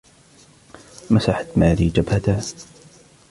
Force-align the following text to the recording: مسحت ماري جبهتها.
مسحت 1.11 1.57
ماري 1.57 1.89
جبهتها. 1.89 2.39